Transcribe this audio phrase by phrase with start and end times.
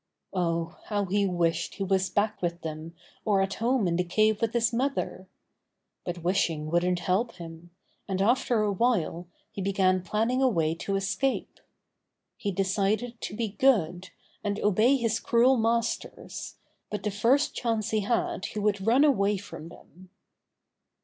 [0.33, 4.41] Oh, how he wished he was back with them or at home in the cave
[4.41, 5.27] with his mother!
[6.03, 7.69] But wishing wouldn't help him,
[8.07, 11.59] and after a while he began planning a way to escape.
[12.35, 14.09] He de cided to be good,
[14.43, 16.55] and obey his cruel masters,
[16.89, 20.09] but the first chance he had he would run away from them.